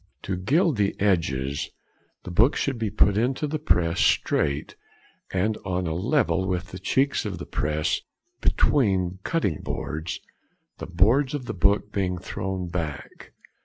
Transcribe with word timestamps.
To 0.23 0.35
gild 0.35 0.77
the 0.77 0.99
edges, 0.99 1.69
the 2.23 2.31
book 2.31 2.55
should 2.55 2.79
be 2.79 2.89
put 2.89 3.19
into 3.19 3.45
the 3.45 3.59
press 3.59 3.99
straight 3.99 4.75
and 5.31 5.59
on 5.63 5.85
a 5.85 5.93
level 5.93 6.47
with 6.47 6.71
the 6.71 6.79
cheeks 6.79 7.23
of 7.23 7.37
the 7.37 7.45
press 7.45 8.01
between 8.41 9.19
cutting 9.23 9.61
boards, 9.61 10.19
the 10.79 10.87
boards 10.87 11.35
of 11.35 11.45
the 11.45 11.53
book 11.53 11.91
being 11.91 12.17
thrown 12.17 12.67
back. 12.67 13.31